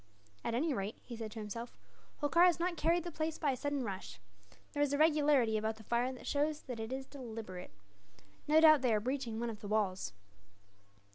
"At 0.43 0.55
any 0.55 0.73
rate," 0.73 0.95
he 1.03 1.15
said 1.15 1.29
to 1.33 1.39
himself, 1.39 1.77
"Holkar 2.21 2.41
has 2.45 2.59
not 2.59 2.75
carried 2.75 3.03
the 3.03 3.11
place 3.11 3.37
by 3.37 3.51
a 3.51 3.55
sudden 3.55 3.83
rush. 3.83 4.19
There 4.73 4.81
is 4.81 4.93
a 4.93 4.97
regularity 4.97 5.57
about 5.59 5.75
the 5.75 5.83
fire 5.83 6.11
that 6.11 6.25
shows 6.25 6.61
that 6.63 6.79
it 6.79 6.91
is 6.91 7.05
deliberate. 7.05 7.69
No 8.47 8.59
doubt 8.59 8.81
they 8.81 8.95
are 8.95 8.99
breaching 8.99 9.39
one 9.39 9.51
of 9.51 9.59
the 9.59 9.67
walls." 9.67 10.13